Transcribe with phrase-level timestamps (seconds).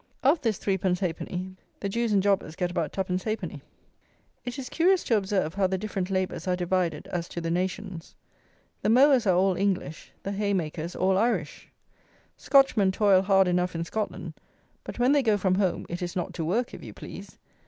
[0.23, 3.61] Of this threepence halfpenny the Jews and Jobbers get about twopence halfpenny.
[4.43, 8.15] It is curious to observe how the different labours are divided as to the nations.
[8.81, 11.69] The mowers are all English; the haymakers all Irish.
[12.35, 14.33] Scotchmen toil hard enough in Scotland;
[14.83, 17.37] but when they go from home it is not to work, if you please.